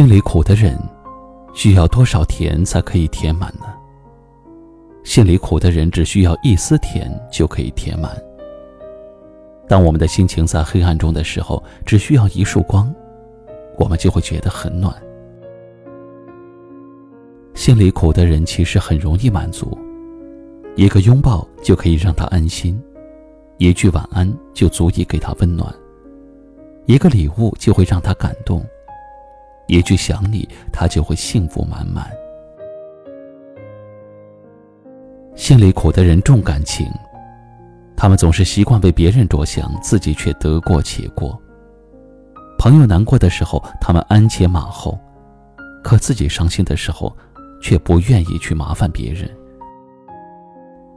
[0.00, 0.78] 心里苦的人，
[1.52, 3.66] 需要多少甜才可以填满呢？
[5.04, 8.10] 心里苦的人只需要一丝甜就可以填满。
[9.68, 12.90] 当我们的心情在黑暗中的时候，只需要一束光，
[13.76, 14.90] 我们就会觉得很暖。
[17.52, 19.76] 心里苦的人其实很容易满足，
[20.76, 22.82] 一个拥抱就可以让他安心，
[23.58, 25.70] 一句晚安就足以给他温暖，
[26.86, 28.64] 一个礼物就会让他感动。
[29.70, 32.10] 一句想你，他就会幸福满满。
[35.36, 36.90] 心里苦的人重感情，
[37.96, 41.40] 他们总是习惯为别人着想，自己却得过且过。
[42.58, 44.98] 朋友难过的时候，他们鞍前马后；
[45.84, 47.16] 可自己伤心的时候，
[47.62, 49.30] 却不愿意去麻烦别人。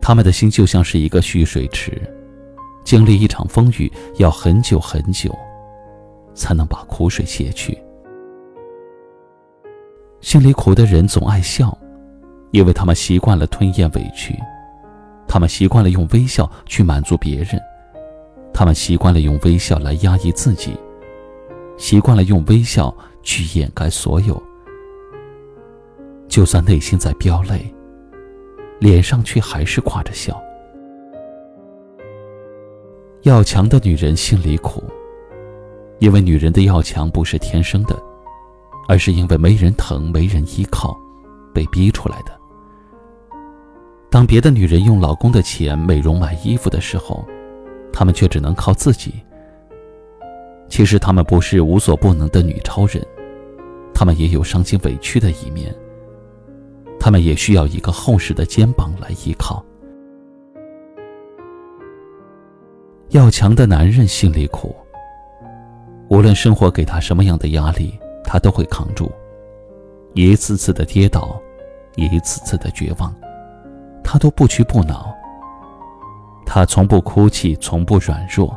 [0.00, 2.00] 他们的心就像是一个蓄水池，
[2.84, 5.36] 经历一场风雨，要很久很久，
[6.34, 7.76] 才能把苦水泄去。
[10.20, 11.76] 心里苦的人总爱笑，
[12.50, 14.38] 因为他们习惯了吞咽委屈，
[15.26, 17.60] 他们习惯了用微笑去满足别人，
[18.52, 20.76] 他们习惯了用微笑来压抑自己，
[21.78, 24.40] 习惯了用微笑去掩盖所有。
[26.28, 27.74] 就算内心在飙泪，
[28.78, 30.40] 脸上却还是挂着笑。
[33.22, 34.84] 要强的女人心里苦，
[35.98, 38.09] 因为女人的要强不是天生的。
[38.90, 40.98] 而是因为没人疼、没人依靠，
[41.54, 42.36] 被逼出来的。
[44.10, 47.24] 当别的女人用老公的钱美容买衣服的时候，
[47.92, 49.14] 她们却只能靠自己。
[50.68, 53.00] 其实她们不是无所不能的女超人，
[53.94, 55.72] 她们也有伤心委屈的一面。
[56.98, 59.64] 她们也需要一个厚实的肩膀来依靠。
[63.10, 64.74] 要强的男人心里苦，
[66.08, 67.96] 无论生活给他什么样的压力。
[68.32, 69.10] 他都会扛住，
[70.14, 71.36] 一次次的跌倒，
[71.96, 73.12] 一次次的绝望，
[74.04, 75.12] 他都不屈不挠。
[76.46, 78.56] 他从不哭泣，从不软弱，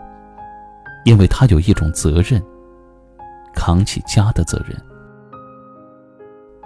[1.06, 2.40] 因为他有一种责任，
[3.56, 4.80] 扛起家的责任。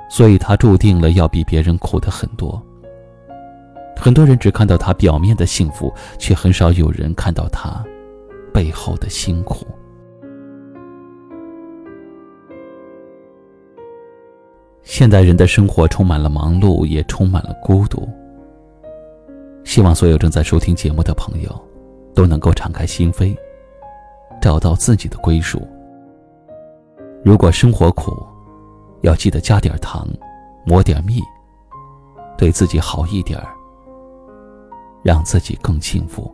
[0.09, 2.61] 所以他注定了要比别人苦的很多。
[3.95, 7.81] 很多人只看到他表面的幸福，却很少有人看到他
[8.53, 9.65] 背后的辛苦。
[14.87, 18.07] 现代人的生活充满了忙碌，也充满了孤独。
[19.65, 21.51] 希望所有正在收听节目的朋友，
[22.15, 23.35] 都能够敞开心扉，
[24.41, 25.61] 找到自己的归属。
[27.21, 28.25] 如果生活苦，
[29.01, 30.07] 要记得加点糖，
[30.65, 31.19] 抹点蜜，
[32.37, 33.49] 对自己好一点儿，
[35.03, 36.33] 让自己更幸福。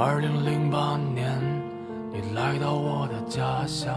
[0.00, 1.42] 二零零八年，
[2.12, 3.92] 你来到我的家乡，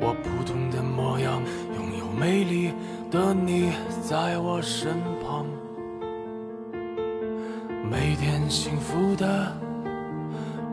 [0.00, 1.40] 我普通的模样，
[1.76, 2.72] 拥有美丽
[3.08, 3.70] 的你
[4.02, 5.46] 在我身旁，
[7.88, 9.52] 每天幸福的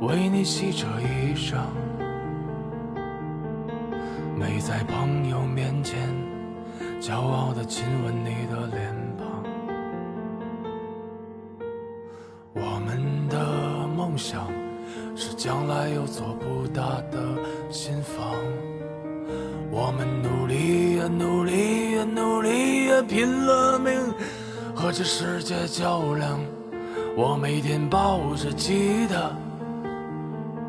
[0.01, 1.57] 为你洗着衣裳，
[4.35, 6.09] 没在朋友面前
[6.99, 8.92] 骄傲的亲吻你的脸。
[12.53, 14.47] 我们的梦想
[15.15, 17.19] 是将来有座不大的
[17.69, 18.35] 新房，
[19.71, 23.93] 我们努力呀努力呀努力呀也拼了命
[24.75, 26.39] 和这世界较量。
[27.15, 29.31] 我每天抱着吉他，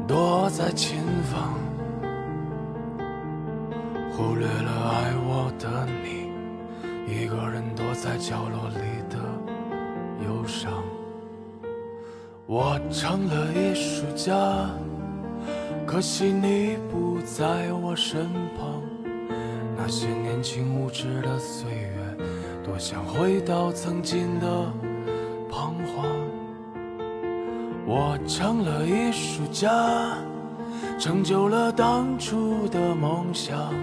[0.07, 1.55] 躲在琴房，
[4.13, 6.31] 忽略了爱我的你，
[7.13, 8.81] 一个人躲在角落里
[9.11, 9.19] 的
[10.27, 10.83] 忧伤。
[12.57, 14.71] 我成了艺术家，
[15.85, 18.81] 可惜你不在我身旁。
[19.77, 22.17] 那些年轻无知的岁月，
[22.63, 24.73] 多想回到曾经的
[25.51, 26.07] 彷徨。
[27.85, 30.17] 我成了艺术家，
[30.97, 33.75] 成就了当初的梦想，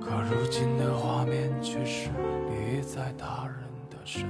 [0.00, 2.08] 可如今的画面却是
[2.50, 3.54] 你在他人
[3.88, 4.26] 的身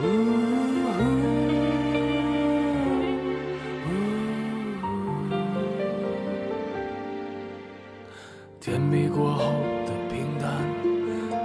[0.00, 0.08] 呜呜
[8.60, 9.54] 甜蜜过后
[9.86, 10.52] 的平淡，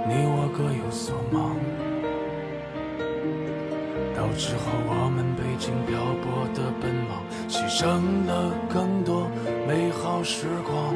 [0.08, 1.56] 你我各有所忙。
[4.14, 9.28] 到之后我们北京漂泊的奔忙，牺牲了更多
[9.66, 10.94] 美好时光。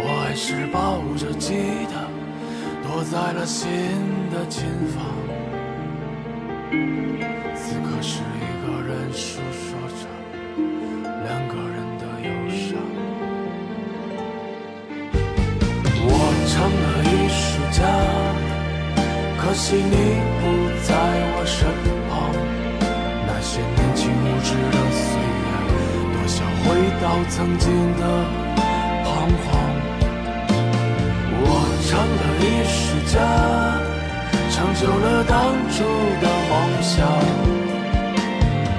[0.00, 1.54] 我还是抱着吉
[1.90, 2.04] 他，
[2.82, 3.70] 躲在了新
[4.30, 5.27] 的琴房。
[6.70, 10.02] 此刻是一个人诉说着
[11.24, 12.66] 两个人的忧伤。
[16.04, 16.06] 我
[16.46, 17.40] 成了艺术
[17.72, 17.80] 家，
[19.40, 19.96] 可惜你
[20.40, 20.42] 不
[20.84, 20.88] 在
[21.32, 21.56] 我身
[22.08, 22.12] 旁。
[23.26, 25.08] 那些年轻无知的岁
[25.40, 25.46] 月，
[26.12, 26.66] 多想回
[27.00, 27.66] 到曾经
[27.96, 28.02] 的
[29.04, 29.06] 彷
[29.44, 29.46] 徨。
[31.40, 31.42] 我
[31.88, 32.76] 成了艺术
[33.06, 33.16] 家，
[34.58, 35.84] 成就了当初
[36.20, 37.06] 的梦想。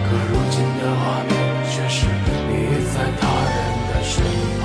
[0.04, 1.32] 可如今的画面，
[1.72, 2.52] 却是你
[2.92, 4.12] 在他人的身
[4.60, 4.62] 旁。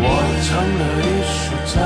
[0.00, 0.02] 我
[0.46, 0.48] 成
[0.80, 1.44] 了艺术
[1.74, 1.76] 家，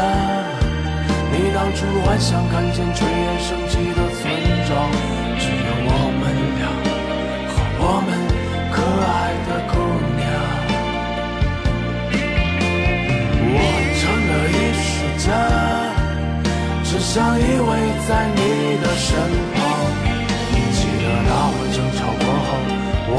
[1.32, 4.22] 你当初幻想看见炊烟升起的村
[4.68, 4.70] 庄，
[5.40, 6.22] 只有我们
[6.60, 6.62] 俩
[7.50, 8.08] 和我们
[17.10, 17.70] 想依偎
[18.06, 18.40] 在你
[18.82, 19.08] 的身
[19.54, 19.56] 旁。
[20.76, 22.48] 记得那晚争吵过后，
[23.08, 23.16] 我